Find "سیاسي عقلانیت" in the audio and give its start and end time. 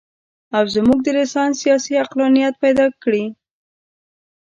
1.61-2.53